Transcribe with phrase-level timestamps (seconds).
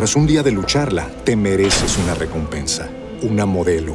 [0.00, 2.88] Tras un día de lucharla, te mereces una recompensa,
[3.20, 3.94] una modelo,